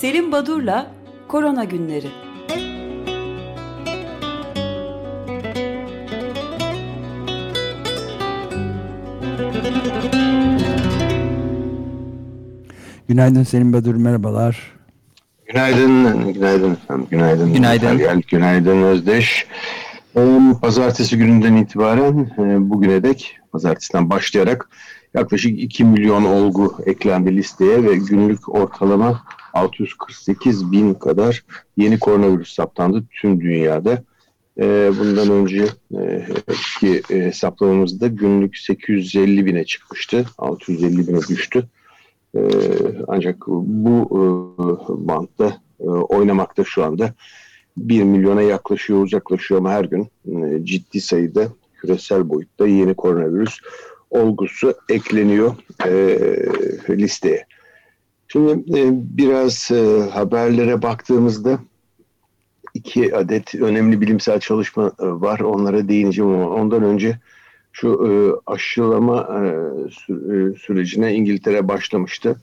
[0.00, 0.90] Selim Badur'la
[1.28, 2.06] Korona Günleri.
[13.08, 14.72] Günaydın Selim Badur, merhabalar.
[15.46, 17.54] Günaydın, günaydın efendim, günaydın.
[17.54, 17.86] Günaydın.
[17.86, 19.46] Feryal, günaydın Özdeş.
[20.16, 24.68] Ee, Pazartesi gününden itibaren e, bugüne dek, pazartesiden başlayarak
[25.14, 29.22] yaklaşık 2 milyon olgu eklendi listeye ve günlük ortalama
[29.56, 31.44] 648 bin kadar
[31.76, 34.02] yeni koronavirüs saptandı tüm dünyada.
[34.60, 35.66] Ee, bundan önce
[35.98, 36.26] e,
[36.80, 41.68] ki e, günlük 850 bine çıkmıştı, 650 bine düştü.
[42.36, 42.40] Ee,
[43.08, 44.20] ancak bu e,
[44.88, 47.14] bantta e, oynamakta şu anda
[47.76, 51.48] 1 milyona yaklaşıyor, uzaklaşıyor ama her gün e, ciddi sayıda
[51.80, 53.58] küresel boyutta yeni koronavirüs
[54.10, 55.54] olgusu ekleniyor
[56.90, 57.46] listeye.
[58.28, 59.70] Şimdi biraz
[60.12, 61.58] haberlere baktığımızda
[62.74, 65.40] iki adet önemli bilimsel çalışma var.
[65.40, 67.18] Onlara değineceğim ama ondan önce
[67.72, 68.10] şu e,
[68.52, 69.38] aşılama e,
[69.88, 72.36] sü- e, sürecine İngiltere başlamıştı.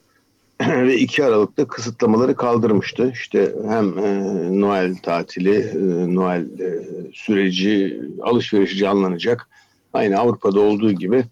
[0.61, 3.11] Ve 2 Aralık'ta kısıtlamaları kaldırmıştı.
[3.13, 9.49] İşte hem e, Noel tatili, e, Noel e, süreci, alışverişi canlanacak.
[9.93, 11.25] Aynı Avrupa'da olduğu gibi e,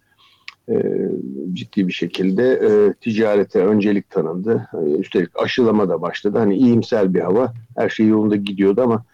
[1.52, 4.68] ciddi bir şekilde e, ticarete öncelik tanındı.
[4.74, 6.38] E, üstelik aşılama da başladı.
[6.38, 9.04] Hani iyimser bir hava, her şey yolunda gidiyordu ama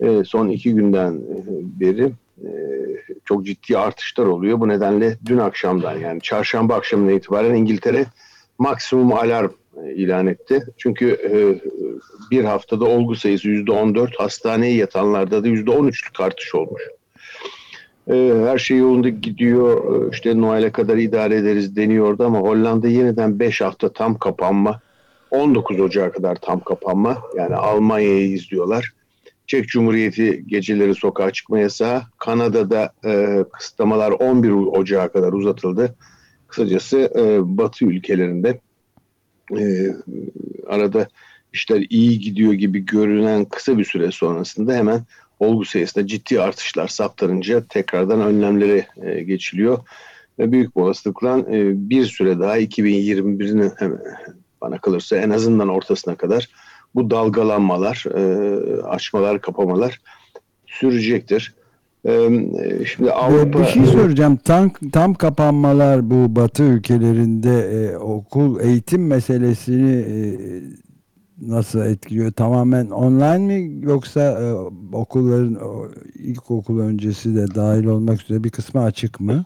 [0.00, 1.36] e, son iki günden e,
[1.80, 2.12] beri
[3.24, 4.60] çok ciddi artışlar oluyor.
[4.60, 8.06] Bu nedenle dün akşamdan yani çarşamba akşamından itibaren İngiltere
[8.58, 9.50] maksimum alarm
[9.94, 10.64] ilan etti.
[10.76, 11.18] Çünkü
[12.30, 16.82] bir haftada olgu sayısı %14, hastaneye yatanlarda da %13'lük artış olmuş.
[18.08, 20.12] Her şey yolunda gidiyor.
[20.12, 24.80] İşte Noel'e kadar idare ederiz deniyordu ama Hollanda yeniden 5 hafta tam kapanma.
[25.30, 27.22] 19 Ocağı kadar tam kapanma.
[27.36, 28.92] Yani Almanya'yı izliyorlar.
[29.46, 32.02] Çek Cumhuriyeti geceleri sokağa çıkma yasağı.
[32.18, 35.94] Kanada'da e, kısıtlamalar 11 Ocağı kadar uzatıldı.
[36.48, 38.60] Kısacası e, Batı ülkelerinde
[39.58, 39.62] e,
[40.66, 41.08] arada
[41.52, 45.00] işler iyi gidiyor gibi görünen kısa bir süre sonrasında hemen
[45.38, 49.78] olgu sayısında ciddi artışlar saptarınca tekrardan önlemlere e, geçiliyor.
[50.38, 53.72] Ve büyük olasılıkla e, bir süre daha 2021'in
[54.60, 56.48] bana kalırsa en azından ortasına kadar
[56.94, 60.00] bu dalgalanmalar, e, açmalar, kapamalar
[60.66, 61.54] sürecektir.
[62.06, 62.30] E,
[62.96, 63.60] şimdi Avrupa...
[63.60, 64.36] Bir şey soracağım.
[64.36, 70.16] Tam, tam kapanmalar bu batı ülkelerinde e, okul eğitim meselesini e,
[71.40, 72.32] nasıl etkiliyor?
[72.32, 74.52] Tamamen online mi yoksa e,
[74.92, 75.58] okulların
[76.14, 79.44] ilkokul öncesi de dahil olmak üzere bir kısmı açık mı?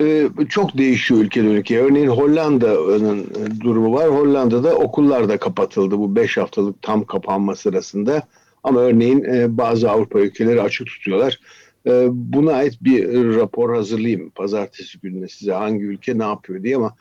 [0.00, 1.80] Ee, çok değişiyor ülkeden ülkeye.
[1.80, 3.26] Örneğin Hollanda'nın
[3.60, 4.08] durumu var.
[4.08, 8.22] Hollanda'da okullar da kapatıldı bu 5 haftalık tam kapanma sırasında.
[8.64, 11.40] Ama örneğin e, bazı Avrupa ülkeleri açık tutuyorlar.
[11.86, 16.94] E, buna ait bir rapor hazırlayayım pazartesi gününe size hangi ülke ne yapıyor diye ama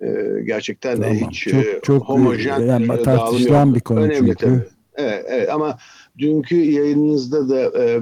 [0.00, 1.16] e, gerçekten tamam.
[1.16, 4.34] hiç çok, çok homojen yani, tartışılan bir konu Önemli çünkü.
[4.34, 4.62] Tabii.
[4.96, 5.78] Evet, evet ama
[6.18, 8.00] dünkü yayınınızda da e,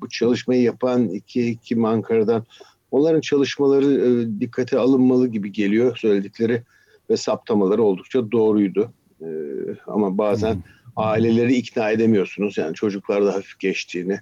[0.00, 2.44] bu çalışmayı yapan iki iki Ankara'dan
[2.90, 6.62] Onların çalışmaları e, dikkate alınmalı gibi geliyor söyledikleri
[7.10, 8.92] ve saptamaları oldukça doğruydu.
[9.20, 9.28] E,
[9.86, 10.62] ama bazen hmm.
[10.96, 12.58] aileleri ikna edemiyorsunuz.
[12.58, 14.20] Yani çocuklarda hafif geçtiğini,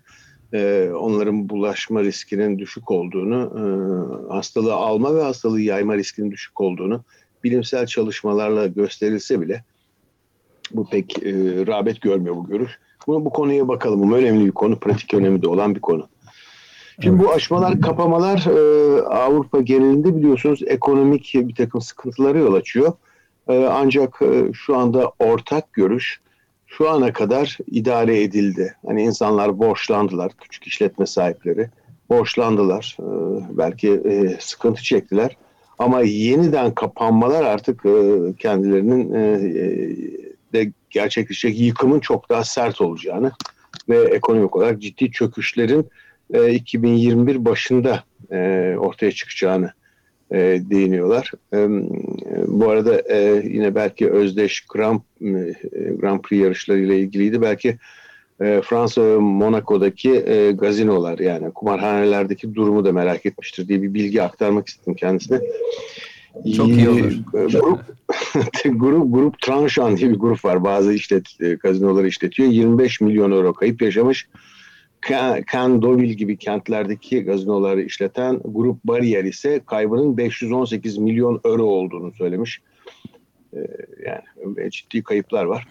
[0.52, 3.62] e, onların bulaşma riskinin düşük olduğunu, e,
[4.32, 7.04] hastalığı alma ve hastalığı yayma riskinin düşük olduğunu
[7.44, 9.64] bilimsel çalışmalarla gösterilse bile
[10.70, 11.32] bu pek e,
[11.66, 12.78] rağbet görmüyor bu görüş.
[13.06, 14.10] Bunu bu konuya bakalım.
[14.10, 16.08] Bu önemli bir konu, pratik önemi de olan bir konu.
[17.02, 22.92] Şimdi bu aşmalar, kapamalar e, Avrupa genelinde biliyorsunuz ekonomik bir takım sıkıntılara yol açıyor.
[23.48, 26.20] E, ancak e, şu anda ortak görüş
[26.68, 28.74] şu ana kadar idare edildi.
[28.86, 31.68] Hani insanlar borçlandılar, küçük işletme sahipleri
[32.10, 32.96] borçlandılar.
[33.00, 33.08] E,
[33.58, 35.36] belki e, sıkıntı çektiler.
[35.78, 37.92] Ama yeniden kapanmalar artık e,
[38.38, 43.32] kendilerinin e, e de gerçekleşecek yıkımın çok daha sert olacağını
[43.88, 45.86] ve ekonomik olarak ciddi çöküşlerin
[46.50, 49.72] 2021 e, başında e, ortaya çıkacağını
[50.30, 50.36] e,
[50.70, 51.32] değiniyorlar.
[52.60, 53.14] Bu arada
[53.44, 55.00] yine belki Özdeş Grand,
[56.00, 57.42] Grand Prix yarışlarıyla ilgiliydi.
[57.42, 57.78] Belki
[58.38, 60.24] Fransa ve Monaco'daki
[60.58, 65.40] gazinolar yani kumarhanelerdeki durumu da merak etmiştir diye bir bilgi aktarmak istedim kendisine.
[66.56, 67.12] Çok iyi olur.
[67.32, 67.80] Grup,
[68.64, 70.64] grup, grup Tranşan diye bir grup var.
[70.64, 71.24] Bazı işlet,
[71.62, 72.48] gazinoları işletiyor.
[72.48, 74.28] 25 milyon euro kayıp yaşamış.
[75.08, 82.60] Cannes, Deauville gibi kentlerdeki gazinoları işleten Grup Bariyer ise kaybının 518 milyon euro olduğunu söylemiş.
[83.54, 83.58] Ee,
[84.06, 85.66] yani ciddi kayıplar var.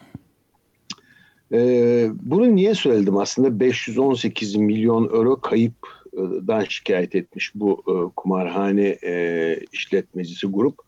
[1.53, 9.59] Ee, bunu niye söyledim aslında 518 milyon euro kayıpdan şikayet etmiş bu e, kumarhane e,
[9.71, 10.79] işletmecisi grup.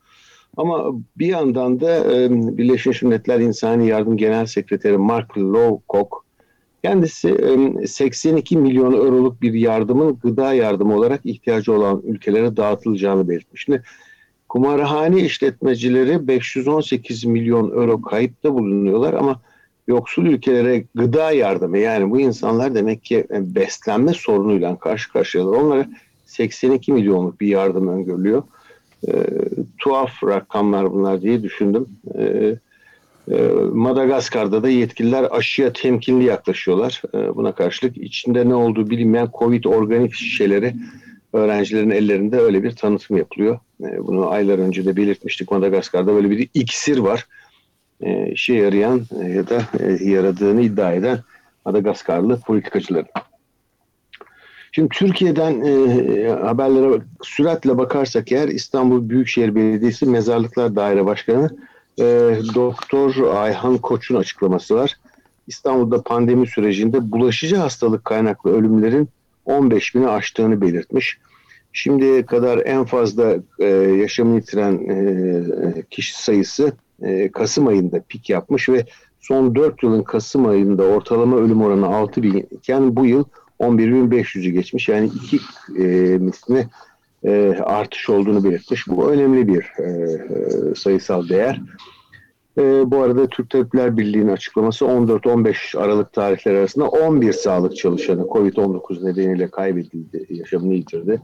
[0.57, 6.28] Ama bir yandan da e, Birleşmiş Milletler İnsani Yardım Genel Sekreteri Mark Lowcock
[6.83, 7.37] kendisi
[7.87, 13.63] 82 milyon euroluk bir yardımın gıda yardımı olarak ihtiyacı olan ülkelere dağıtılacağını belirtmiş.
[13.63, 13.83] Şimdi
[14.49, 19.41] kumarhane işletmecileri 518 milyon euro kayıpta bulunuyorlar ama
[19.87, 25.57] yoksul ülkelere gıda yardımı yani bu insanlar demek ki beslenme sorunuyla karşı karşıyalar.
[25.57, 25.87] Onlara
[26.25, 28.43] 82 milyonluk bir yardım öngörülüyor.
[29.07, 29.11] E,
[29.77, 31.87] tuhaf rakamlar bunlar diye düşündüm.
[32.15, 32.57] E, e,
[33.74, 37.01] Madagaskar'da da yetkililer aşıya temkinli yaklaşıyorlar.
[37.13, 40.74] E, buna karşılık içinde ne olduğu bilinmeyen Covid organik şişeleri
[41.33, 43.60] öğrencilerin ellerinde öyle bir tanıtım yapılıyor.
[43.83, 45.51] E, bunu aylar önce de belirtmiştik.
[45.51, 47.25] Madagaskar'da böyle bir iksir var
[48.31, 49.06] işe yarayan
[49.36, 51.19] ya da e, yaradığını iddia eden
[51.65, 53.07] Madagaskarlı politikacıların.
[54.72, 61.50] Şimdi Türkiye'den e, haberlere süratle bakarsak eğer İstanbul Büyükşehir Belediyesi Mezarlıklar Daire Başkanı
[62.00, 64.98] e, Doktor Ayhan Koç'un açıklaması var.
[65.48, 69.10] İstanbul'da pandemi sürecinde bulaşıcı hastalık kaynaklı ölümlerin
[69.46, 71.18] 15 bini aştığını belirtmiş.
[71.74, 78.69] Şimdiye kadar en fazla e, yaşamını yitiren e, kişi sayısı e, Kasım ayında pik yapmış
[78.69, 78.86] ve
[79.19, 83.24] son 4 yılın Kasım ayında ortalama ölüm oranı 6 bin iken bu yıl
[83.60, 84.90] 11.500'ü geçmiş.
[84.90, 85.40] Yani iki
[85.78, 85.84] e,
[86.18, 86.68] misli
[87.24, 88.88] e, artış olduğunu belirtmiş.
[88.88, 91.62] Bu önemli bir e, e sayısal değer.
[92.57, 99.06] E, bu arada Türk Tabipler Birliği'nin açıklaması 14-15 Aralık tarihleri arasında 11 sağlık çalışanı COVID-19
[99.06, 101.21] nedeniyle kaybedildi, yaşamını yitirdi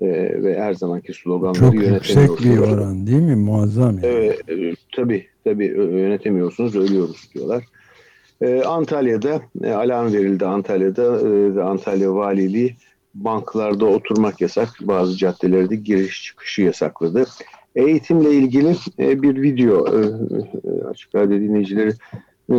[0.00, 0.06] e,
[0.42, 3.36] ve her zamanki sloganları Çok yüksek bir oran değil mi?
[3.36, 3.98] Muazzam.
[3.98, 4.34] Yani.
[4.48, 7.64] Evet, tabii, tabii yönetemiyorsunuz, ölüyoruz diyorlar.
[8.40, 11.28] E, Antalya'da e, alarm verildi Antalya'da.
[11.28, 12.76] E, Antalya Valiliği
[13.24, 14.68] banklarda oturmak yasak.
[14.80, 17.26] Bazı caddelerde giriş çıkışı yasakladı.
[17.74, 21.92] Eğitimle ilgili e, bir video e, e açık radyo dinleyicileri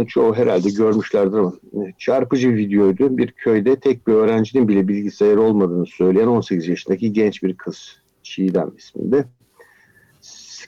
[0.07, 1.53] çoğu herhalde görmüşlerdir ama
[1.97, 3.17] çarpıcı videoydu.
[3.17, 8.71] Bir köyde tek bir öğrencinin bile bilgisayarı olmadığını söyleyen 18 yaşındaki genç bir kız Çiğdem
[8.77, 9.25] isminde.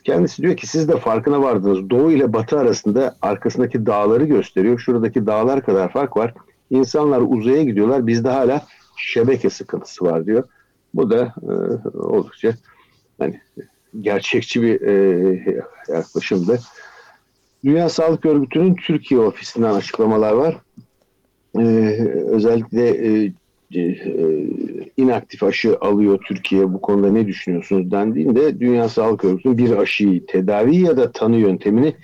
[0.04, 1.90] Kendisi diyor ki siz de farkına vardınız.
[1.90, 4.78] Doğu ile batı arasında arkasındaki dağları gösteriyor.
[4.78, 6.34] Şuradaki dağlar kadar fark var.
[6.70, 8.06] İnsanlar uzaya gidiyorlar.
[8.06, 8.66] Bizde hala
[9.06, 10.44] şebeke sıkıntısı var diyor.
[10.94, 11.52] Bu da e,
[11.98, 12.54] oldukça
[13.18, 13.40] hani
[14.00, 15.54] gerçekçi bir e,
[15.88, 16.60] yaklaşımdı.
[17.64, 20.56] Dünya Sağlık Örgütü'nün Türkiye ofisinden açıklamalar var.
[21.58, 21.62] Ee,
[22.26, 23.32] özellikle e,
[23.74, 23.96] e,
[24.96, 30.76] inaktif aşı alıyor Türkiye bu konuda ne düşünüyorsunuz dendiğinde Dünya Sağlık Örgütü'nün bir aşıyı tedavi
[30.76, 31.94] ya da tanı yöntemini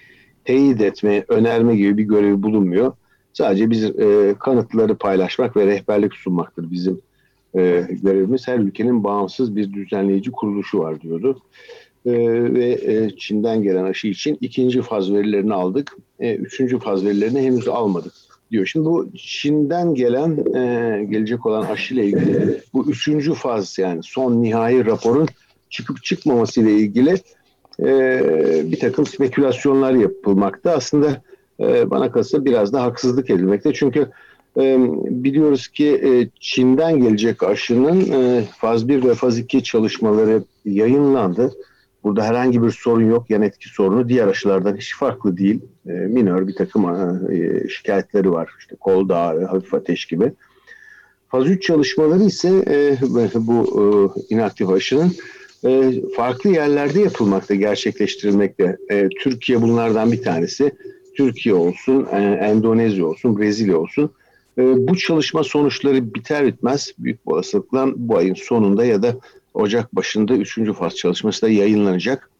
[0.45, 2.93] teyit etme, önerme gibi bir görevi bulunmuyor.
[3.37, 7.01] Sadece biz e, kanıtları paylaşmak ve rehberlik sunmaktır bizim
[7.55, 8.49] e, görevimiz.
[8.49, 11.43] Her ülkenin bağımsız bir düzenleyici kuruluşu var diyordu.
[12.07, 12.13] Ee,
[12.55, 15.97] ve e, Çin'den gelen aşı için ikinci faz verilerini aldık.
[16.21, 18.13] E, üçüncü faz verilerini henüz almadık
[18.51, 18.67] diyor.
[18.67, 24.43] Şimdi bu Çin'den gelen e, gelecek olan aşı ile ilgili bu üçüncü faz yani son
[24.43, 25.29] nihai raporun
[25.71, 27.17] çıkıp çıkmaması ile ilgili
[28.71, 30.73] bir takım spekülasyonlar yapılmakta.
[30.73, 31.23] Aslında
[31.61, 33.73] bana kalırsa biraz da haksızlık edilmekte.
[33.73, 34.11] Çünkü
[35.11, 38.05] biliyoruz ki Çin'den gelecek aşının
[38.59, 41.53] faz 1 ve faz 2 çalışmaları yayınlandı.
[42.07, 43.31] Burada herhangi bir sorun yok.
[43.31, 45.61] Yan etki sorunu diğer aşılardan hiç farklı değil.
[45.87, 48.51] E, minör bir takım e, şikayetleri var.
[48.59, 50.33] İşte kol dağı, hafif ateş gibi.
[51.29, 52.97] Faz 3 çalışmaları ise e,
[53.35, 55.13] bu e, inaktif aşının
[55.65, 58.77] e, farklı yerlerde yapılmakta, gerçekleştirilmekte.
[58.91, 60.73] E, Türkiye bunlardan bir tanesi.
[61.17, 64.11] Türkiye olsun, e, Endonezya olsun, Brezilya olsun.
[64.59, 69.17] E, bu çalışma sonuçları biter bitmez büyük olasılıkla bu ayın sonunda ya da
[69.55, 70.73] Ocak başında 3.
[70.73, 72.31] faz çalışması da yayınlanacak.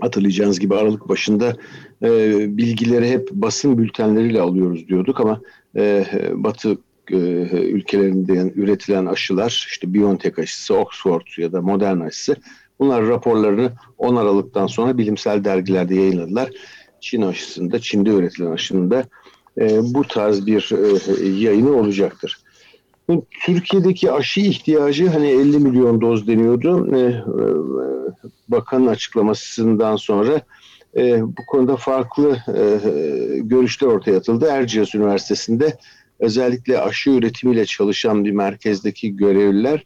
[0.00, 1.56] Hatırlayacağınız gibi Aralık başında
[2.02, 5.40] e, bilgileri hep basın bültenleriyle alıyoruz diyorduk ama
[5.76, 6.78] e, Batı
[7.10, 7.16] e,
[7.58, 12.36] ülkelerinde üretilen aşılar işte BioNTech aşısı, Oxford ya da Moderna aşısı
[12.78, 16.50] bunlar raporlarını 10 Aralık'tan sonra bilimsel dergilerde yayınladılar.
[17.00, 19.04] Çin aşısında, Çin'de üretilen aşının da
[19.60, 22.38] e, bu tarz bir e, yayını olacaktır.
[23.44, 26.96] Türkiye'deki aşı ihtiyacı hani 50 milyon doz deniyordu.
[26.96, 27.22] Ee,
[28.48, 30.40] bakanın açıklamasından sonra
[30.96, 32.78] e, bu konuda farklı e,
[33.38, 34.46] görüşler ortaya atıldı.
[34.46, 35.76] Erciyes Üniversitesi'nde
[36.20, 39.84] özellikle aşı üretimiyle çalışan bir merkezdeki görevliler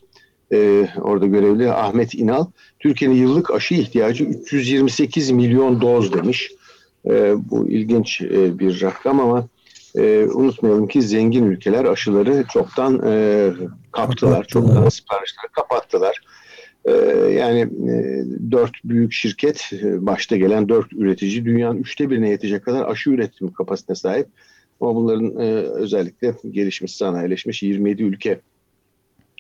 [0.53, 2.47] e, orada görevli Ahmet İnal
[2.79, 6.53] Türkiye'nin yıllık aşı ihtiyacı 328 milyon doz demiş.
[7.51, 9.49] Bu ilginç bir rakam ama
[9.97, 13.51] e, unutmayalım ki zengin ülkeler aşıları çoktan e,
[13.93, 16.21] kaptılar, çoktan siparişleri kapattılar.
[16.85, 16.93] E,
[17.39, 22.89] yani e, dört büyük şirket, e, başta gelen dört üretici dünyanın üçte birine yetecek kadar
[22.89, 24.27] aşı üretim kapasitesine sahip.
[24.81, 28.41] Ama bunların e, özellikle gelişmiş, sanayileşmiş 27 ülke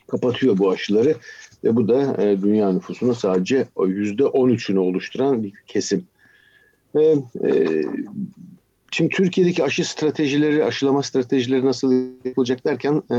[0.06, 1.14] kapatıyor bu aşıları
[1.64, 6.04] ve bu da e, dünya nüfusunun sadece yüzde 13'ünü oluşturan bir kesim.
[6.94, 7.82] Ve e,
[8.92, 11.92] Şimdi Türkiye'deki aşı stratejileri, aşılama stratejileri nasıl
[12.24, 13.16] yapılacak derken e,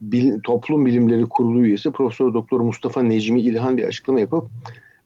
[0.00, 4.48] bil, Toplum Bilimleri Kurulu üyesi Profesör Doktor Mustafa Necmi İlhan bir açıklama yapıp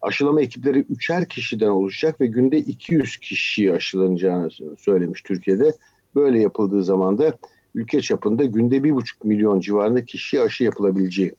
[0.03, 5.73] aşılama ekipleri üçer kişiden oluşacak ve günde 200 kişiyi aşılanacağını söylemiş Türkiye'de.
[6.15, 7.39] Böyle yapıldığı zaman da
[7.75, 11.33] ülke çapında günde 1,5 milyon civarında kişiye aşı yapılabileceği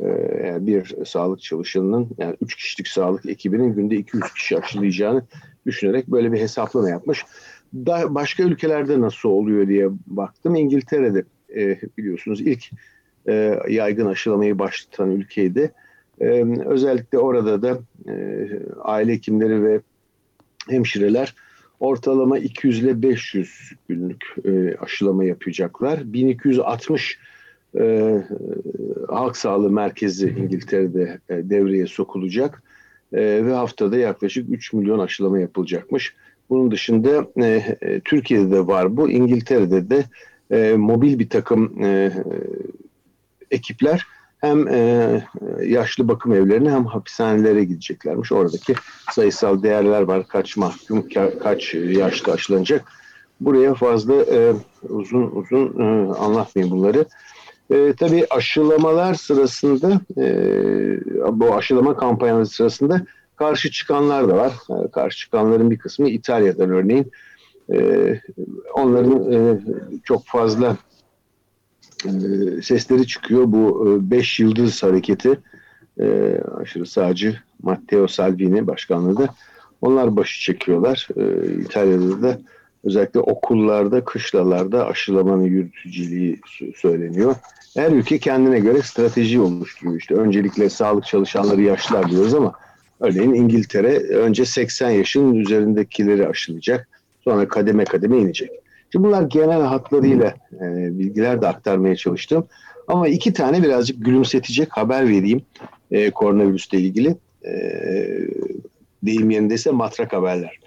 [0.00, 5.22] e, bir sağlık çalışanının yani 3 kişilik sağlık ekibinin günde 200 kişi aşılayacağını
[5.68, 7.24] düşünerek böyle bir hesaplama yapmış
[7.74, 10.54] da başka ülkelerde nasıl oluyor diye baktım.
[10.54, 11.24] İngiltere'de
[11.56, 12.64] e, biliyorsunuz ilk
[13.28, 15.72] e, yaygın aşılamayı başlatan ülkeydi.
[16.20, 18.46] E, özellikle orada da e,
[18.82, 19.80] aile hekimleri ve
[20.68, 21.34] hemşireler
[21.80, 26.12] ortalama 200 ile 500 günlük e, aşılama yapacaklar.
[26.12, 27.18] 1260
[27.78, 28.14] e,
[29.08, 32.62] halk sağlığı merkezi İngiltere'de e, devreye sokulacak
[33.12, 36.14] e, ve haftada yaklaşık 3 milyon aşılama yapılacakmış.
[36.50, 39.10] Bunun dışında e, e, Türkiye'de de var bu.
[39.10, 40.04] İngiltere'de de
[40.50, 42.12] e, mobil bir takım e,
[43.50, 44.06] ekipler
[44.40, 45.22] hem e,
[45.62, 48.32] yaşlı bakım evlerine hem hapishanelere gideceklermiş.
[48.32, 48.74] Oradaki
[49.12, 50.28] sayısal değerler var.
[50.28, 51.08] Kaç mahkum,
[51.42, 52.92] kaç yaşlı aşılanacak.
[53.40, 54.52] Buraya fazla e,
[54.88, 57.04] uzun uzun e, anlatmayayım bunları.
[57.70, 60.26] E, tabii aşılamalar sırasında, e,
[61.32, 63.02] bu aşılama kampanyaları sırasında
[63.38, 64.52] Karşı çıkanlar da var.
[64.68, 67.12] Yani karşı çıkanların bir kısmı İtalya'dan örneğin.
[67.72, 67.78] E,
[68.74, 69.60] onların e,
[70.04, 70.76] çok fazla
[72.04, 72.10] e,
[72.62, 73.44] sesleri çıkıyor.
[73.46, 75.38] Bu e, beş yıldız hareketi
[76.00, 79.34] e, aşırı sağcı Matteo Salvini başkanlığı da
[79.80, 81.08] onlar başı çekiyorlar.
[81.16, 82.38] E, İtalya'da da
[82.84, 86.40] özellikle okullarda, kışlalarda aşılamanın yürütüciliği
[86.76, 87.34] söyleniyor.
[87.76, 90.00] Her ülke kendine göre strateji oluşturuyor.
[90.00, 92.54] İşte öncelikle sağlık çalışanları yaşlılar diyoruz ama
[93.00, 96.88] Örneğin İngiltere önce 80 yaşın üzerindekileri aşılayacak.
[97.24, 98.50] Sonra kademe kademe inecek.
[98.92, 102.46] Şimdi bunlar genel hatlarıyla e, bilgiler de aktarmaya çalıştım.
[102.88, 105.42] Ama iki tane birazcık gülümsetecek haber vereyim
[105.90, 107.16] e, koronavirüsle ilgili.
[107.44, 107.52] E,
[109.02, 110.58] deyim yerindeyse matrak haberler.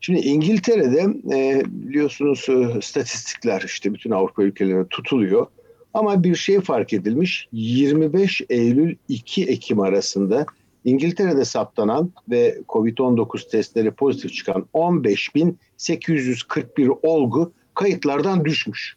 [0.00, 5.46] Şimdi İngiltere'de e, biliyorsunuz e, statistikler işte bütün Avrupa ülkelerine tutuluyor.
[5.94, 7.48] Ama bir şey fark edilmiş.
[7.52, 10.46] 25 Eylül 2 Ekim arasında
[10.84, 18.96] İngiltere'de saptanan ve COVID-19 testleri pozitif çıkan 15.841 olgu kayıtlardan düşmüş.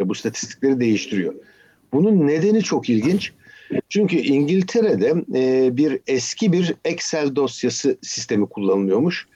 [0.00, 1.34] Ve bu statistikleri değiştiriyor.
[1.92, 3.32] Bunun nedeni çok ilginç.
[3.88, 9.26] Çünkü İngiltere'de e, bir eski bir Excel dosyası sistemi kullanılıyormuş.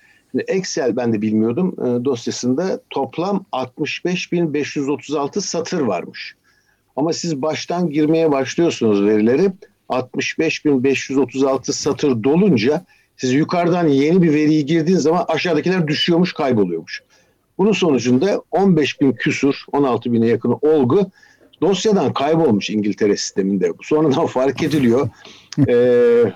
[0.49, 1.75] Excel ben de bilmiyordum.
[1.81, 6.35] E, dosyasında toplam 65.536 satır varmış.
[6.97, 9.53] Ama siz baştan girmeye başlıyorsunuz verileri.
[9.89, 12.85] 65.536 satır dolunca
[13.17, 17.03] siz yukarıdan yeni bir veriyi girdiğiniz zaman aşağıdakiler düşüyormuş, kayboluyormuş.
[17.59, 21.11] Bunun sonucunda 15.000 küsur, 16.000'e yakın olgu
[21.61, 23.73] dosyadan kaybolmuş İngiltere sisteminde.
[23.83, 25.09] Sonradan fark ediliyor.
[25.69, 26.33] ee,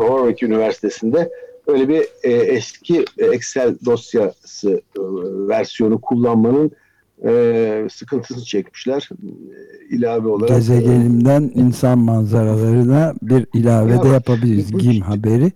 [0.00, 1.30] Warwick Üniversitesi'nde
[1.70, 5.00] öyle bir e, eski Excel dosyası e,
[5.48, 6.70] versiyonu kullanmanın
[7.24, 9.08] e, sıkıntısını çekmişler.
[9.22, 10.48] E, ilave olarak.
[10.48, 14.72] Gezegenimden insan manzaralarına bir ilave ya, de yapabiliriz.
[14.78, 15.52] GİM haberi.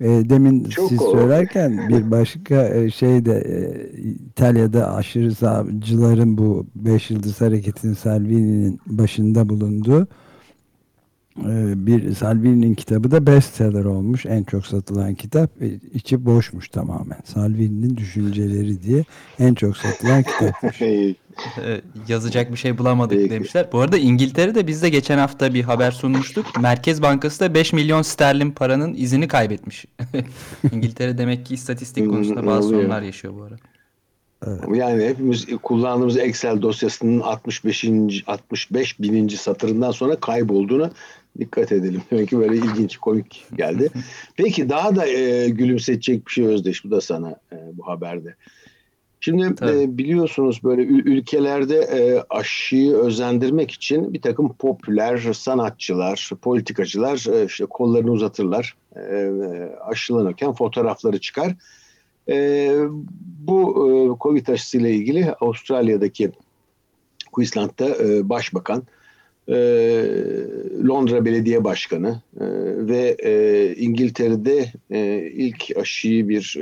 [0.00, 1.12] E, demin Çok siz o.
[1.12, 3.58] söylerken bir başka e, şey de e,
[4.00, 10.08] İtalya'da aşırı savcıların bu Beş Yıldız Hareketi'nin Salvini'nin başında bulunduğu
[11.86, 14.26] bir Salvini'nin kitabı da bestseller olmuş.
[14.26, 15.62] En çok satılan kitap.
[15.62, 17.18] E, içi boşmuş tamamen.
[17.24, 19.04] Salvini'nin düşünceleri diye
[19.38, 20.82] en çok satılan kitapmış.
[21.64, 23.68] Ee, yazacak bir şey bulamadık demişler.
[23.72, 26.46] Bu arada İngiltere'de biz de geçen hafta bir haber sunmuştuk.
[26.60, 29.84] Merkez Bankası da 5 milyon sterlin paranın izini kaybetmiş.
[30.72, 33.56] İngiltere demek ki istatistik konusunda bazı sorunlar yaşıyor bu arada.
[34.46, 34.60] Evet.
[34.74, 37.84] Yani hepimiz kullandığımız Excel dosyasının 65.
[38.26, 40.90] 65 bininci satırından sonra kaybolduğunu
[41.38, 42.02] dikkat edelim.
[42.10, 43.88] Demek ki böyle ilginç, komik geldi.
[44.36, 46.84] Peki daha da e, gülümsetecek bir şey Özdeş.
[46.84, 48.34] Bu da sana e, bu haberde.
[49.20, 57.44] Şimdi e, biliyorsunuz böyle ülkelerde e, aşıyı özendirmek için bir takım popüler sanatçılar, politikacılar e,
[57.44, 58.76] işte kollarını uzatırlar.
[58.96, 59.30] E,
[59.80, 61.54] aşılanırken fotoğrafları çıkar.
[62.28, 62.70] E,
[63.38, 66.32] bu e, Covid aşısıyla ilgili Avustralya'daki
[67.32, 68.82] Queensland'da e, başbakan,
[69.48, 69.54] e,
[70.88, 72.44] Londra Belediye Başkanı e,
[72.88, 76.56] ve e, İngiltere'de e, ilk aşıyı bir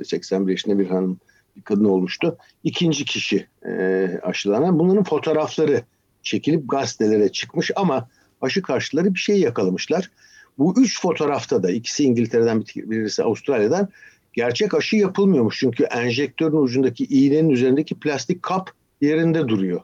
[0.00, 1.18] e, 81 yaşında bir hanım
[1.56, 2.38] bir kadın olmuştu.
[2.64, 4.78] İkinci kişi e, aşılanan.
[4.78, 5.82] Bunların fotoğrafları
[6.22, 8.08] çekilip gazetelere çıkmış ama
[8.40, 10.10] aşı karşıları bir şey yakalamışlar.
[10.58, 13.88] Bu üç fotoğrafta da ikisi İngiltere'den birisi Avustralya'dan
[14.32, 15.58] gerçek aşı yapılmıyormuş.
[15.58, 19.80] Çünkü enjektörün ucundaki iğnenin üzerindeki plastik kap yerinde duruyor.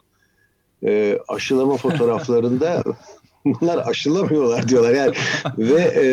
[0.87, 2.83] E, aşılama fotoğraflarında
[3.45, 5.13] bunlar aşılamıyorlar diyorlar yani
[5.57, 6.03] ve e,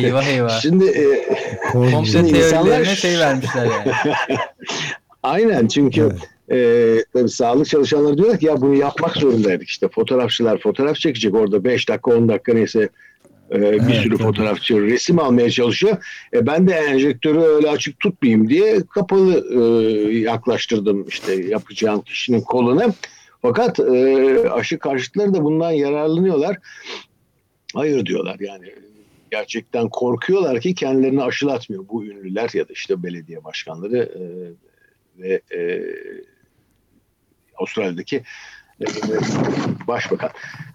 [0.00, 0.60] eyvah eyvah.
[0.60, 1.28] Şimdi e,
[1.72, 3.92] komple teorilerine şey vermişler yani.
[5.22, 7.00] Aynen çünkü evet.
[7.00, 11.64] e, tabii sağlık çalışanları diyorlar ki ya bunu yapmak zorundaydık işte fotoğrafçılar fotoğraf çekecek orada
[11.64, 12.88] 5 dakika 10 dakika neyse
[13.50, 14.22] e, bir evet, sürü tabii.
[14.22, 15.96] fotoğrafçı resim almaya çalışıyor.
[16.34, 22.94] E, ben de enjektörü öyle açık tutmayayım diye kapalı e, yaklaştırdım işte yapacağım kişinin kolunu.
[23.42, 26.56] Fakat e, aşı karşıtları da bundan yararlanıyorlar.
[27.74, 28.72] Hayır diyorlar yani
[29.30, 34.22] gerçekten korkuyorlar ki kendilerini aşılatmıyor bu ünlüler ya da işte belediye başkanları e,
[35.22, 35.82] ve e,
[37.58, 38.22] Avustralya'daki
[38.80, 38.86] e,
[39.86, 40.30] başbakan.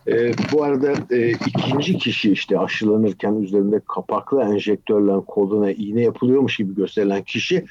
[0.08, 6.76] E, bu arada e, ikinci kişi işte aşılanırken üzerinde kapaklı enjektörle koluna iğne yapılıyormuş gibi
[6.76, 7.66] gösterilen kişi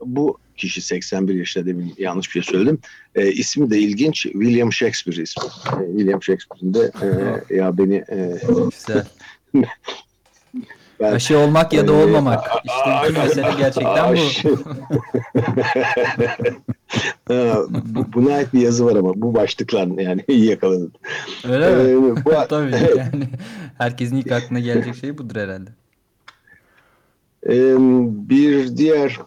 [0.00, 2.78] bu kişi 81 yaşında demin yanlış bir şey söyledim.
[3.14, 4.22] E, ismi de ilginç.
[4.22, 5.44] William Shakespeare ismi.
[5.44, 7.06] E, William Shakespeare'in de e,
[7.56, 9.06] ya beni e, Güzel.
[11.00, 12.44] Ben, aşı olmak ya da olmamak.
[12.64, 14.14] İşte bütün mesele gerçekten
[17.94, 18.12] bu.
[18.12, 20.92] Buna ait bir yazı var ama bu başlıklar yani iyi yakaladın.
[21.48, 22.24] Öyle ee, mi?
[22.24, 23.28] Bu, Tabii yani
[23.78, 25.70] herkesin ilk aklına gelecek şey budur herhalde.
[27.46, 27.76] Ee,
[28.28, 29.18] bir diğer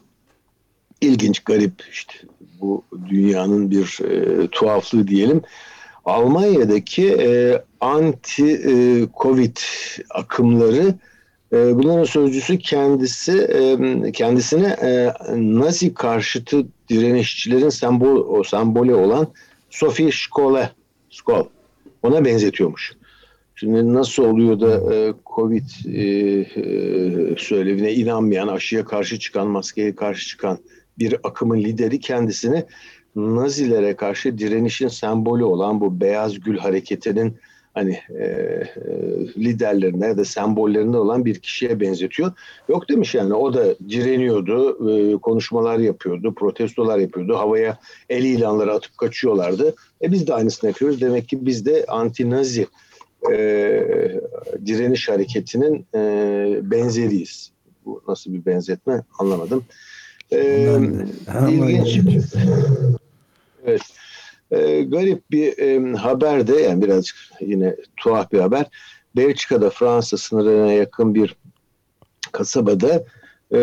[1.01, 2.13] ilginç, garip işte
[2.61, 5.41] bu dünyanın bir e, tuhaflığı diyelim.
[6.05, 8.73] Almanya'daki e, anti e,
[9.21, 9.57] Covid
[10.09, 10.93] akımları
[11.53, 19.27] e, bunların sözcüsü kendisi e, kendisine e, Nazi karşıtı direnişçilerin sembol o sembolü olan
[19.69, 20.69] Sophie Scholle
[21.09, 21.45] Scholl
[22.03, 22.93] ona benzetiyormuş.
[23.55, 30.27] Şimdi nasıl oluyor da e, Covid e, e, söylevine inanmayan, aşıya karşı çıkan, maskeye karşı
[30.27, 30.59] çıkan
[30.99, 32.65] bir akımın lideri kendisini
[33.15, 37.37] Nazilere karşı direnişin sembolü olan bu Beyaz Gül hareketinin
[37.73, 38.65] hani e, e,
[39.37, 42.31] liderlerine ya da sembollerinde olan bir kişiye benzetiyor.
[42.69, 47.77] Yok demiş yani o da direniyordu, e, konuşmalar yapıyordu, protestolar yapıyordu, havaya
[48.09, 49.75] el ilanları atıp kaçıyorlardı.
[50.01, 51.01] E biz de aynısını yapıyoruz.
[51.01, 52.67] Demek ki biz de anti-nazi
[53.31, 53.35] e,
[54.65, 55.99] direniş hareketinin e,
[56.71, 57.51] benzeriyiz.
[57.85, 59.63] Bu nasıl bir benzetme anlamadım.
[60.31, 60.77] E,
[61.49, 61.99] ilginç.
[63.65, 63.81] Evet
[64.51, 68.65] e, garip bir e, haber de yani birazcık yine tuhaf bir haber.
[69.15, 71.35] Belçika'da Fransa sınırına yakın bir
[72.31, 73.03] kasabada
[73.53, 73.59] e,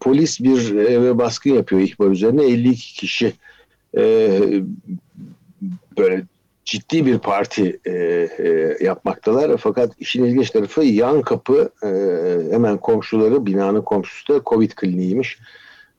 [0.00, 3.32] polis bir eve baskın yapıyor ihbar üzerine 52 kişi
[3.96, 4.40] e,
[5.98, 6.22] böyle
[6.68, 9.56] ciddi bir parti e, e, yapmaktalar.
[9.56, 11.88] Fakat işin ilginç tarafı yan kapı e,
[12.52, 15.38] hemen komşuları binanın komşusu da Covid kliniğiymiş.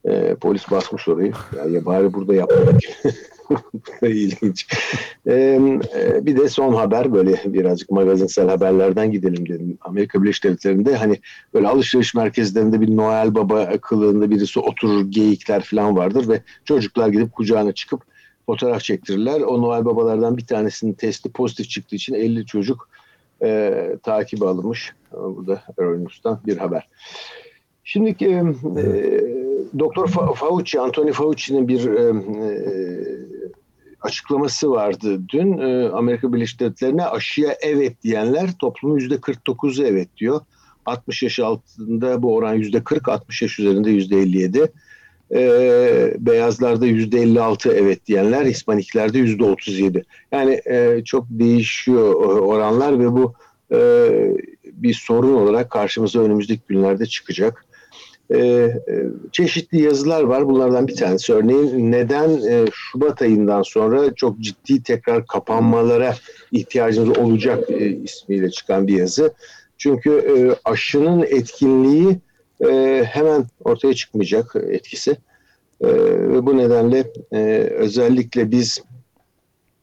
[0.05, 1.33] E, polis basmış orayı.
[1.69, 2.79] Ya, bari burada yapmadık.
[4.01, 4.67] İlginç.
[5.27, 5.59] Ee,
[6.21, 9.77] bir de son haber böyle birazcık magazinsel haberlerden gidelim dedim.
[9.81, 11.19] Amerika Birleşik Devletleri'nde hani
[11.53, 17.31] böyle alışveriş merkezlerinde bir Noel Baba kılığında birisi oturur geyikler falan vardır ve çocuklar gidip
[17.33, 18.08] kucağına çıkıp
[18.49, 19.41] fotoğraf çektirirler.
[19.41, 22.89] O Noel Babalardan bir tanesinin testi pozitif çıktığı için 50 çocuk
[23.43, 24.93] e, takibi alınmış.
[25.11, 26.87] Burada Euronews'tan bir haber.
[27.83, 28.43] Şimdi e,
[29.79, 32.59] Doktor Fauci, Anthony Fauci'nin bir e, e
[34.01, 35.57] açıklaması vardı dün.
[35.57, 40.41] E, Amerika Birleşik Devletleri'ne aşıya evet diyenler toplumun yüzde 49'u evet diyor.
[40.85, 44.71] 60 yaş altında bu oran yüzde 40, 60 yaş üzerinde yüzde 57.
[45.33, 50.05] E, beyazlarda yüzde 56 evet diyenler, Hispaniklerde yüzde 37.
[50.31, 53.33] Yani e, çok değişiyor oranlar ve bu
[53.71, 53.79] e,
[54.73, 57.65] bir sorun olarak karşımıza önümüzdeki günlerde çıkacak.
[58.33, 58.73] Ee, e,
[59.31, 60.47] çeşitli yazılar var.
[60.47, 66.15] Bunlardan bir tanesi örneğin neden e, Şubat ayından sonra çok ciddi tekrar kapanmalara
[66.51, 69.33] ihtiyacımız olacak e, ismiyle çıkan bir yazı.
[69.77, 70.33] Çünkü e,
[70.69, 72.19] aşının etkinliği
[72.65, 75.11] e, hemen ortaya çıkmayacak etkisi.
[75.81, 75.87] E,
[76.29, 77.39] ve bu nedenle e,
[77.75, 78.83] özellikle biz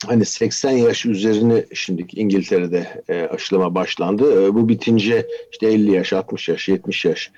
[0.07, 4.45] hani 80 yaş üzerini şimdi İngiltere'de e, aşılama başlandı.
[4.45, 7.31] E, bu bitince işte 50 yaş, 60 yaş, 70 yaş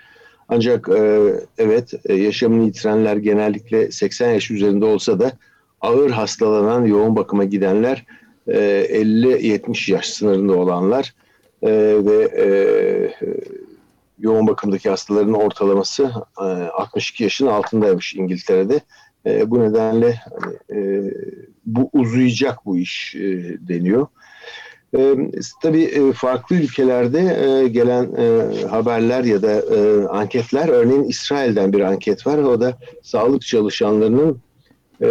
[0.49, 5.33] Ancak e, evet e, yaşamını yitirenler genellikle 80 yaş üzerinde olsa da
[5.81, 8.05] ağır hastalanan yoğun bakıma gidenler
[8.47, 11.15] e, 50-70 yaş sınırında olanlar
[11.63, 11.71] e,
[12.05, 12.47] ve e,
[14.19, 18.81] yoğun bakımdaki hastaların ortalaması e, 62 yaşın altındaymış İngiltere'de.
[19.27, 21.11] E, bu nedenle hani, e,
[21.67, 23.21] bu uzayacak bu iş e,
[23.69, 24.07] deniyor.
[24.97, 25.15] E,
[25.63, 31.81] tabii e, farklı ülkelerde e, gelen e, haberler ya da e, anketler, örneğin İsrail'den bir
[31.81, 32.39] anket var.
[32.39, 34.41] O da sağlık çalışanlarının
[35.03, 35.09] e,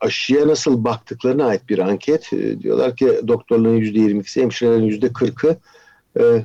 [0.00, 2.32] aşıya nasıl baktıklarına ait bir anket.
[2.32, 5.56] E, diyorlar ki doktorların %22'si, hemşirelerin %40'ı
[6.16, 6.44] e, e,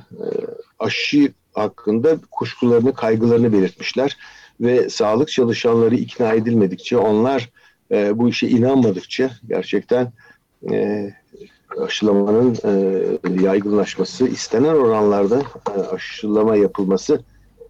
[0.78, 4.16] aşı hakkında kuşkularını, kaygılarını belirtmişler.
[4.60, 7.50] Ve sağlık çalışanları ikna edilmedikçe, onlar
[7.90, 10.12] e, bu işe inanmadıkça gerçekten
[10.70, 11.10] e,
[11.80, 15.42] aşılamanın e, yaygınlaşması, istenen oranlarda
[15.76, 17.20] e, aşılama yapılması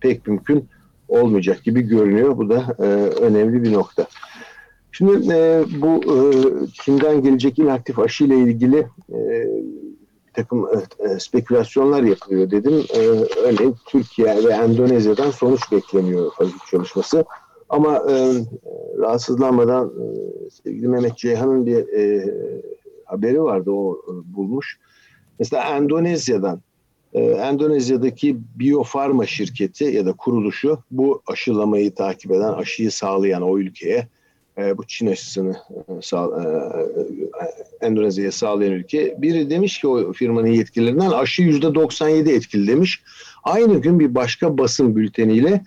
[0.01, 0.69] pek mümkün
[1.09, 2.37] olmayacak gibi görünüyor.
[2.37, 2.83] Bu da e,
[3.21, 4.07] önemli bir nokta.
[4.93, 6.17] Şimdi e, bu e,
[6.73, 9.49] Çin'den gelecek inaktif aşı ile ilgili e,
[10.35, 10.69] takım
[10.99, 12.85] e, spekülasyonlar yapılıyor dedim.
[12.95, 12.99] E,
[13.37, 17.25] örneğin Türkiye ve Endonezya'dan sonuç bekleniyor fazla çalışması.
[17.69, 18.33] Ama e,
[18.99, 21.87] rahatsızlanmadan e, sevgili Mehmet Ceyhan'ın bir
[23.05, 24.79] haberi vardı o bulmuş.
[25.39, 26.61] Mesela Endonezya'dan
[27.15, 34.09] Endonezya'daki Biofarma şirketi ya da kuruluşu bu aşılamayı takip eden, aşıyı sağlayan o ülkeye
[34.59, 35.57] bu Çin aşısını
[35.89, 36.03] e,
[37.83, 39.17] Endonezya'ya sağlayan ülke.
[39.19, 43.03] Biri demiş ki o firmanın yetkililerinden aşı yüzde 97 etkili demiş.
[43.45, 45.63] Aynı gün bir başka basın bülteniyle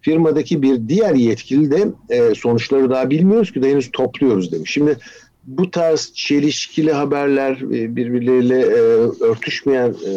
[0.00, 4.70] firmadaki bir diğer yetkili de e, sonuçları daha bilmiyoruz ki de henüz topluyoruz demiş.
[4.70, 4.96] Şimdi
[5.44, 8.80] bu tarz çelişkili haberler e, birbirleriyle e,
[9.24, 10.14] örtüşmeyen e,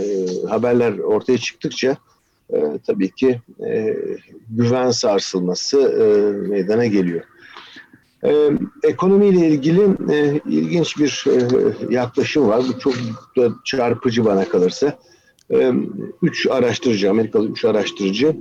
[0.47, 1.97] haberler ortaya çıktıkça
[2.53, 3.97] e, tabii ki e,
[4.49, 7.21] güven sarsılması e, meydana geliyor.
[8.25, 8.49] Ee,
[8.83, 9.81] ekonomiyle ilgili
[10.11, 12.63] e, ilginç bir e, yaklaşım var.
[12.67, 12.93] Bu çok
[13.37, 14.99] da çarpıcı bana kalırsa.
[15.51, 15.71] E,
[16.21, 18.35] üç araştırıcı, Amerikalı üç araştırıcı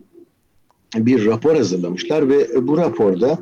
[0.97, 3.39] bir rapor hazırlamışlar ve bu raporda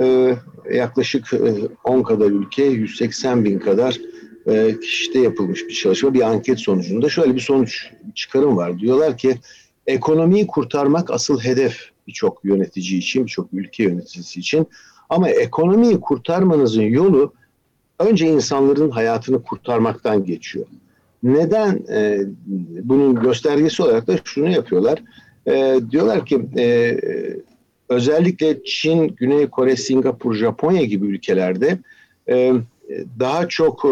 [0.00, 0.36] e,
[0.72, 1.54] yaklaşık e,
[1.84, 3.98] 10 kadar ülke, 180 bin kadar
[4.46, 8.78] e, kişide yapılmış bir çalışma, bir anket sonucunda şöyle bir sonuç çıkarım var.
[8.78, 9.38] Diyorlar ki
[9.86, 11.76] ekonomiyi kurtarmak asıl hedef
[12.06, 14.66] birçok yönetici için, birçok ülke yöneticisi için.
[15.10, 17.32] Ama ekonomiyi kurtarmanızın yolu
[17.98, 20.66] önce insanların hayatını kurtarmaktan geçiyor.
[21.22, 21.82] Neden?
[21.92, 22.20] E,
[22.82, 25.02] bunun göstergesi olarak da şunu yapıyorlar.
[25.46, 26.96] E, diyorlar ki e,
[27.88, 31.78] özellikle Çin, Güney Kore, Singapur, Japonya gibi ülkelerde
[33.20, 33.84] daha çok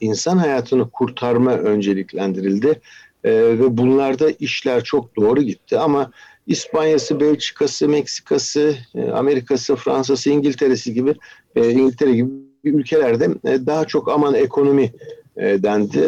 [0.00, 2.80] insan hayatını kurtarma önceliklendirildi.
[3.24, 6.10] Ve bunlarda işler çok doğru gitti ama
[6.48, 11.14] İspanya'sı, Belçika'sı, Meksika'sı, e, Amerika'sı, Fransa'sı, İngiltere'si gibi
[11.56, 12.30] e, İngiltere gibi
[12.64, 14.92] ülkelerde e, daha çok aman ekonomi
[15.36, 16.00] dendi.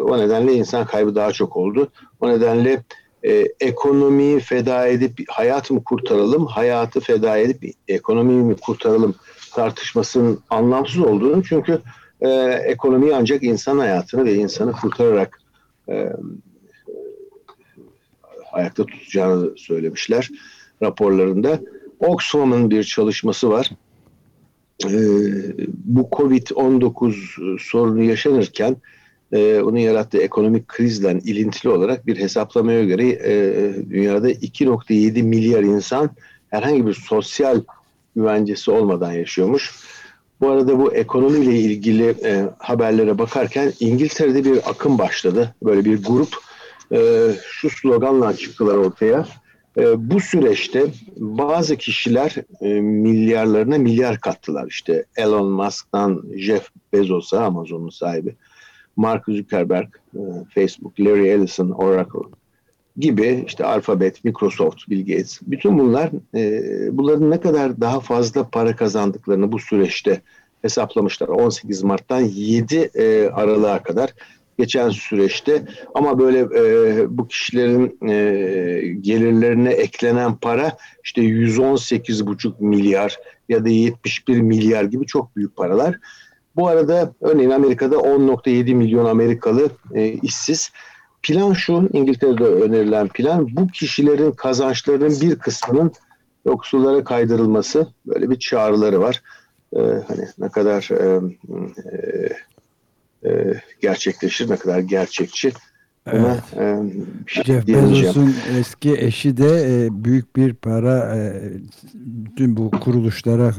[0.00, 1.88] O nedenle insan kaybı daha çok oldu.
[2.20, 2.82] O nedenle
[3.60, 9.14] ekonomiyi feda edip hayat mı kurtaralım, hayatı feda edip ekonomiyi mi kurtaralım
[9.54, 11.78] tartışmasının anlamsız olduğunu çünkü
[12.64, 15.40] ekonomiyi ancak insan hayatını ve insanı kurtararak
[18.52, 20.28] ayakta tutacağını söylemişler
[20.82, 21.60] raporlarında.
[22.00, 23.70] Oxfam'ın bir çalışması var.
[24.84, 24.88] Ee,
[25.84, 28.76] bu Covid-19 sorunu yaşanırken
[29.32, 36.10] e, onun yarattığı ekonomik krizle ilintili olarak bir hesaplamaya göre e, dünyada 2.7 milyar insan
[36.50, 37.62] herhangi bir sosyal
[38.16, 39.74] güvencesi olmadan yaşıyormuş.
[40.40, 45.54] Bu arada bu ekonomiyle ilgili e, haberlere bakarken İngiltere'de bir akım başladı.
[45.62, 46.47] Böyle bir grup
[46.92, 49.26] e, şu sloganla çıktılar ortaya.
[49.78, 54.66] E, bu süreçte bazı kişiler e, milyarlarına milyar kattılar.
[54.66, 58.36] İşte Elon Musk'tan Jeff Bezos'a Amazon'un sahibi,
[58.96, 60.20] Mark Zuckerberg, e,
[60.54, 62.38] Facebook, Larry Ellison, Oracle
[62.98, 65.40] gibi işte Alphabet, Microsoft, Bill Gates.
[65.42, 66.62] Bütün bunlar e,
[66.98, 70.20] bunların ne kadar daha fazla para kazandıklarını bu süreçte
[70.62, 71.28] hesaplamışlar.
[71.28, 74.14] 18 Mart'tan 7 e, Aralık'a kadar
[74.58, 75.62] geçen süreçte
[75.94, 78.14] ama böyle e, bu kişilerin e,
[79.00, 83.16] gelirlerine eklenen para işte 118,5 milyar
[83.48, 85.98] ya da 71 milyar gibi çok büyük paralar.
[86.56, 90.70] Bu arada örneğin Amerika'da 10.7 milyon Amerikalı e, işsiz.
[91.22, 95.92] Plan şu, İngiltere'de önerilen plan bu kişilerin kazançlarının bir kısmının
[96.46, 97.86] yoksullara kaydırılması.
[98.06, 99.22] Böyle bir çağrıları var.
[99.76, 101.20] Ee, hani ne kadar e,
[101.92, 102.28] e,
[103.24, 103.30] e,
[103.80, 105.52] gerçekleşir, ne kadar gerçekçi
[106.12, 106.82] Buna e,
[107.26, 107.66] bir şey Jeff.
[107.66, 111.42] Bezos'un eski eşi de e, büyük bir para e,
[111.94, 113.54] bütün bu kuruluşlara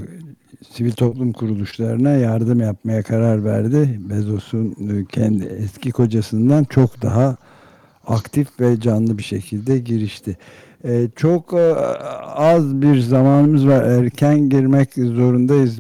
[0.72, 4.00] sivil toplum kuruluşlarına yardım yapmaya karar verdi.
[4.00, 7.38] Bezos'un e, kendi eski kocasından çok daha
[8.08, 10.38] aktif ve canlı bir şekilde girişti.
[10.84, 11.76] E, çok e,
[12.36, 13.84] az bir zamanımız var.
[13.84, 15.80] Erken girmek zorundayız.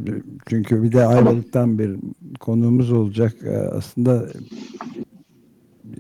[0.50, 1.96] Çünkü bir de Ayvalık'tan bir
[2.40, 3.34] konuğumuz olacak.
[3.44, 4.26] E, aslında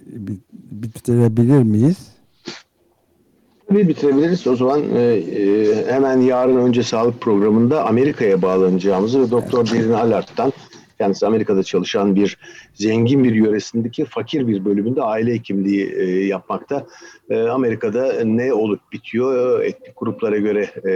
[0.05, 1.97] bi- bitirebilir miyiz?
[3.71, 4.47] Bir bitirebiliriz.
[4.47, 10.53] O zaman e, e, hemen yarın önce sağlık programında Amerika'ya bağlanacağımızı ve Doktor Derin Alart'tan
[10.99, 12.37] kendisi Amerika'da çalışan bir
[12.73, 16.85] zengin bir yöresindeki fakir bir bölümünde aile hekimliği e, yapmakta.
[17.29, 20.91] E, Amerika'da ne olup bitiyor, etnik gruplara göre e,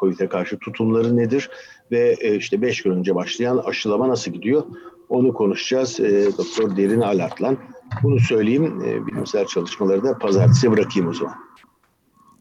[0.00, 1.50] COVID'e karşı tutumları nedir
[1.90, 4.62] ve e, işte 5 gün önce başlayan aşılama nasıl gidiyor
[5.08, 7.56] onu konuşacağız e, Doktor Derin Alart'la.
[8.02, 11.34] Bunu söyleyeyim, e, bilimsel çalışmaları da pazartesi bırakayım o zaman.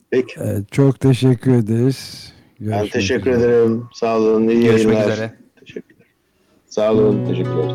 [0.09, 0.35] Peki.
[0.37, 2.33] Evet, çok teşekkür ederiz.
[2.59, 3.51] Ben Görüşmek teşekkür üzere.
[3.51, 3.83] ederim.
[3.93, 4.47] Sağ olun.
[4.47, 5.13] İyi Görüşmek yayınlar.
[5.13, 5.44] üzere.
[6.75, 7.25] Sağ olun.
[7.27, 7.71] Teşekkürler.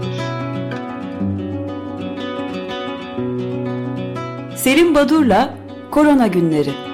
[4.56, 5.54] Selim Badur'la
[5.90, 6.89] Korona Günleri.